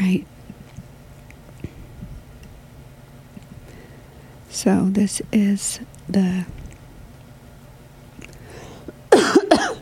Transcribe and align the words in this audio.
right. 0.00 0.26
So 4.48 4.86
this 4.90 5.22
is 5.32 5.80
the 6.08 6.44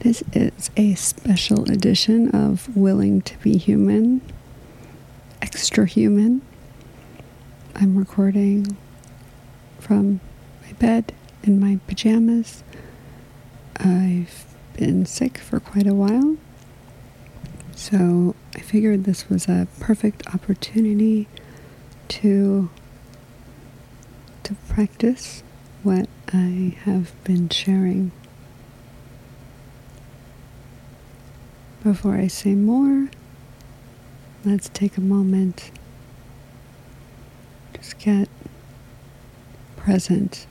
this 0.00 0.22
is 0.32 0.70
a 0.76 0.94
special 0.94 1.70
edition 1.70 2.30
of 2.30 2.74
Willing 2.76 3.22
to 3.22 3.36
Be 3.38 3.56
Human, 3.58 4.20
Extra 5.42 5.86
Human. 5.86 6.42
I'm 7.74 7.96
recording 7.96 8.76
from 9.78 10.20
my 10.64 10.72
bed 10.72 11.12
in 11.42 11.60
my 11.60 11.78
pajamas. 11.86 12.62
I've 13.76 14.46
been 14.76 15.06
sick 15.06 15.38
for 15.38 15.60
quite 15.60 15.86
a 15.86 15.94
while. 15.94 16.36
So 17.78 18.34
I 18.56 18.58
figured 18.58 19.04
this 19.04 19.28
was 19.28 19.46
a 19.46 19.68
perfect 19.78 20.26
opportunity 20.34 21.28
to 22.08 22.70
to 24.42 24.54
practice 24.68 25.44
what 25.84 26.08
I 26.32 26.76
have 26.82 27.12
been 27.22 27.48
sharing. 27.48 28.10
Before 31.84 32.16
I 32.16 32.26
say 32.26 32.56
more, 32.56 33.10
let's 34.44 34.68
take 34.70 34.96
a 34.96 35.00
moment. 35.00 35.70
Just 37.74 37.96
get 38.00 38.28
present. 39.76 40.48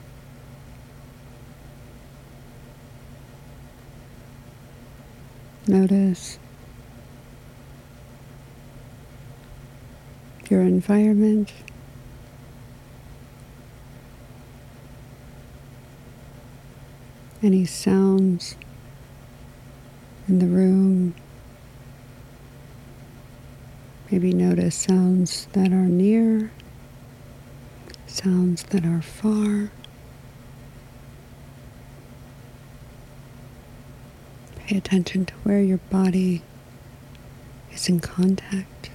Notice 5.67 6.39
your 10.49 10.61
environment. 10.61 11.51
Any 17.43 17.65
sounds 17.65 18.55
in 20.27 20.39
the 20.39 20.47
room. 20.47 21.13
Maybe 24.11 24.31
notice 24.33 24.75
sounds 24.75 25.47
that 25.53 25.71
are 25.71 25.87
near, 25.87 26.51
sounds 28.07 28.63
that 28.63 28.85
are 28.85 29.01
far. 29.01 29.69
Pay 34.55 34.77
attention 34.77 35.25
to 35.25 35.33
where 35.43 35.61
your 35.61 35.77
body 35.77 36.41
is 37.71 37.87
in 37.87 37.99
contact 37.99 38.89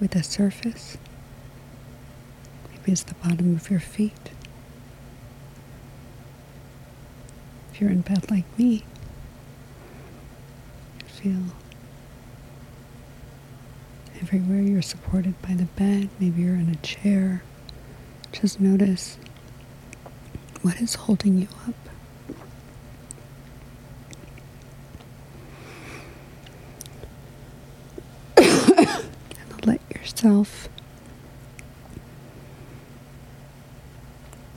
with 0.00 0.14
a 0.14 0.22
surface. 0.22 0.98
Maybe 2.70 2.92
it's 2.92 3.02
the 3.02 3.14
bottom 3.14 3.54
of 3.56 3.70
your 3.70 3.80
feet. 3.80 4.30
If 7.72 7.80
you're 7.80 7.90
in 7.90 8.00
bed 8.02 8.30
like 8.30 8.44
me, 8.58 8.84
you 11.00 11.06
feel 11.06 11.42
everywhere 14.20 14.60
you're 14.62 14.82
supported 14.82 15.40
by 15.42 15.54
the 15.54 15.64
bed. 15.64 16.08
Maybe 16.18 16.42
you're 16.42 16.54
in 16.54 16.70
a 16.70 16.76
chair. 16.76 17.42
Just 18.32 18.60
notice 18.60 19.18
what 20.62 20.80
is 20.80 20.94
holding 20.94 21.38
you 21.38 21.48
up. 21.68 21.74
Yourself 30.26 30.68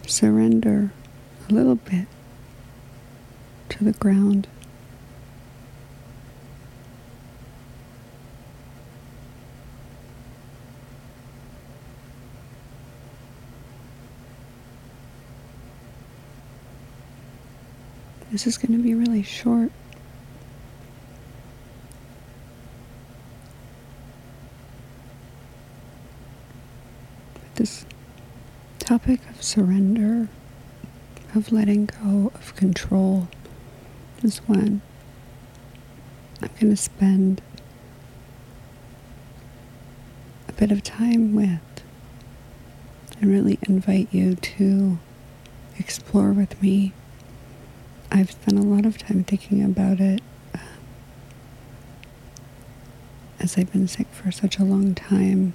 surrender 0.08 0.92
a 1.48 1.54
little 1.54 1.76
bit 1.76 2.08
to 3.70 3.84
the 3.84 3.92
ground. 3.92 4.48
This 18.32 18.48
is 18.48 18.58
going 18.58 18.76
to 18.76 18.84
be 18.84 18.96
really 18.96 19.22
short. 19.22 19.72
This 27.60 27.86
topic 28.80 29.20
of 29.30 29.44
surrender, 29.44 30.30
of 31.36 31.52
letting 31.52 31.88
go 31.88 32.32
of 32.34 32.56
control, 32.56 33.28
is 34.24 34.38
one 34.48 34.82
I'm 36.42 36.50
going 36.60 36.70
to 36.70 36.78
spend 36.78 37.42
a 40.48 40.54
bit 40.54 40.72
of 40.72 40.84
time 40.84 41.36
with 41.36 41.60
and 43.20 43.30
really 43.30 43.60
invite 43.68 44.08
you 44.14 44.36
to 44.36 44.98
explore 45.78 46.32
with 46.32 46.62
me 46.62 46.94
I've 48.12 48.32
spent 48.32 48.58
a 48.58 48.64
lot 48.64 48.86
of 48.86 48.98
time 48.98 49.24
thinking 49.24 49.64
about 49.64 50.00
it 50.00 50.22
um, 50.56 50.62
as 53.40 53.58
I've 53.58 53.72
been 53.72 53.88
sick 53.88 54.08
for 54.12 54.32
such 54.32 54.58
a 54.58 54.64
long 54.64 54.96
time. 54.96 55.54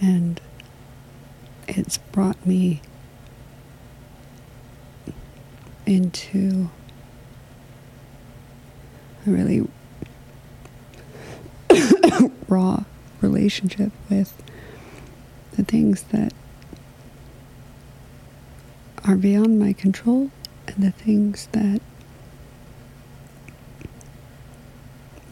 And 0.00 0.40
it's 1.68 1.98
brought 1.98 2.44
me 2.46 2.80
into 5.86 6.70
a 9.26 9.30
really 9.30 9.68
raw 12.48 12.84
relationship 13.20 13.92
with 14.08 14.42
the 15.52 15.64
things 15.64 16.02
that 16.04 16.32
are 19.04 19.16
beyond 19.16 19.58
my 19.58 19.72
control 19.72 20.30
and 20.66 20.76
the 20.84 20.92
things 20.92 21.48
that 21.52 21.80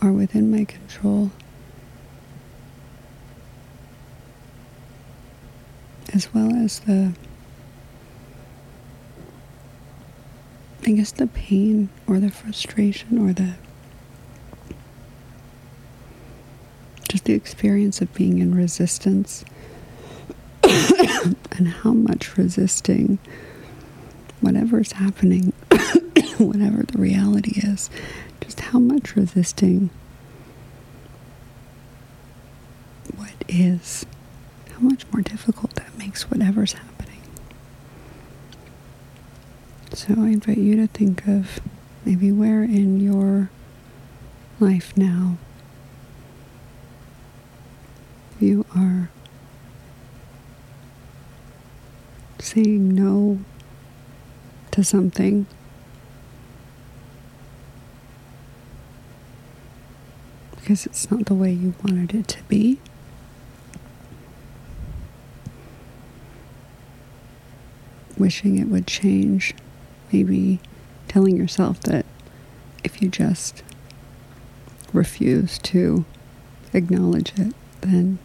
are 0.01 0.12
within 0.12 0.51
my 0.51 0.65
control, 0.65 1.31
as 6.15 6.33
well 6.33 6.55
as 6.55 6.81
the, 6.81 7.13
I 10.87 10.91
guess, 10.93 11.13
the 11.13 11.27
pain 11.27 11.89
or 12.07 12.19
the 12.19 12.31
frustration 12.31 13.19
or 13.19 13.33
the 13.33 13.55
just 17.09 17.25
the 17.25 17.33
experience 17.33 18.01
of 18.03 18.13
being 18.15 18.39
in 18.39 18.55
resistance 18.55 19.45
and 20.63 21.69
how 21.83 21.93
much 21.93 22.37
resisting 22.37 23.19
whatever's 24.41 24.93
happening, 24.93 25.53
whatever 26.39 26.83
the 26.83 26.99
reality 26.99 27.61
is, 27.67 27.89
just 28.43 28.61
how 28.61 28.79
much 28.79 29.17
resisting 29.17 29.91
what 33.17 33.33
is, 33.49 34.05
how 34.71 34.79
much 34.81 35.05
more 35.13 35.23
difficult 35.23 35.75
that 35.75 35.88
makes 35.98 36.31
whatever's 36.31 36.72
happening. 36.72 37.20
So 39.92 40.14
I 40.19 40.28
invite 40.28 40.59
you 40.59 40.76
to 40.76 40.86
think 40.86 41.26
of 41.26 41.60
maybe 42.04 42.30
where 42.33 42.62
in 42.62 43.00
your 43.00 43.50
life 44.60 44.97
now 44.97 45.36
you 48.41 48.65
are 48.77 49.10
saying 52.39 52.94
no 52.94 53.41
to 54.71 54.84
something. 54.84 55.47
Because 60.56 60.86
it's 60.86 61.10
not 61.10 61.27
the 61.27 61.34
way 61.34 61.51
you 61.53 61.74
wanted 61.83 62.15
it 62.15 62.28
to 62.28 62.42
be. 62.44 62.78
Wishing 68.18 68.59
it 68.59 68.68
would 68.68 68.86
change. 68.86 69.54
Maybe 70.12 70.60
telling 71.06 71.36
yourself 71.36 71.80
that 71.82 72.04
if 72.84 73.00
you 73.00 73.09
just 73.09 73.62
refuse 74.92 75.59
to 75.59 76.04
acknowledge 76.72 77.32
it, 77.38 77.54
then 77.80 78.18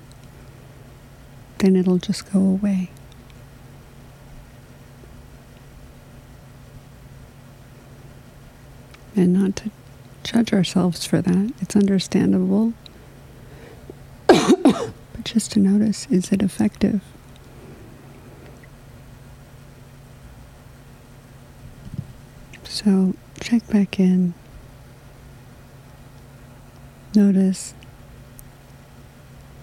then 1.60 1.76
it'll 1.76 1.98
just 1.98 2.32
go 2.32 2.40
away. 2.40 2.90
and 9.16 9.34
not 9.34 9.56
to 9.58 9.72
judge 10.24 10.54
ourselves 10.54 11.06
for 11.06 11.22
that. 11.22 11.54
It's 11.62 11.76
understandable. 11.76 12.74
but 14.28 14.94
just 15.24 15.52
to 15.54 15.60
notice 15.60 16.08
is 16.10 16.32
it 16.32 16.42
effective? 16.42 17.02
So 22.74 23.14
check 23.40 23.68
back 23.68 24.00
in. 24.00 24.34
Notice 27.14 27.76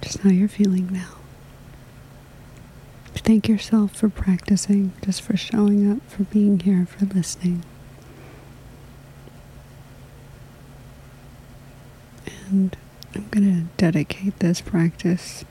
just 0.00 0.18
how 0.20 0.30
you're 0.30 0.48
feeling 0.48 0.92
now. 0.92 1.16
Thank 3.16 3.48
yourself 3.48 3.96
for 3.96 4.08
practicing, 4.08 4.92
just 5.04 5.22
for 5.22 5.36
showing 5.36 5.90
up, 5.90 6.08
for 6.08 6.22
being 6.22 6.60
here, 6.60 6.86
for 6.86 7.04
listening. 7.04 7.64
And 12.48 12.76
I'm 13.16 13.26
going 13.30 13.44
to 13.56 13.66
dedicate 13.76 14.38
this 14.38 14.60
practice 14.60 15.44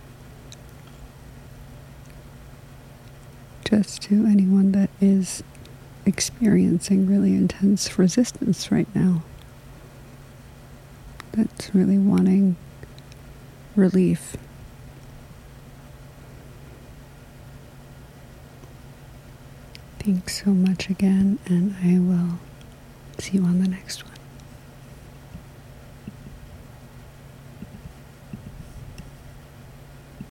just 3.66 4.02
to 4.04 4.26
anyone 4.26 4.72
that 4.72 4.90
is 5.02 5.44
experiencing 6.10 7.06
really 7.08 7.34
intense 7.36 7.98
resistance 7.98 8.72
right 8.72 8.88
now. 8.96 9.22
That's 11.32 11.74
really 11.74 11.98
wanting 11.98 12.58
relief. 13.76 14.36
Thanks 20.00 20.44
so 20.44 20.50
much 20.50 20.90
again, 20.90 21.38
and 21.46 21.76
I 21.84 22.00
will 22.00 22.40
see 23.20 23.38
you 23.38 23.44
on 23.44 23.62
the 23.62 23.68
next 23.68 24.04
one. 24.04 24.09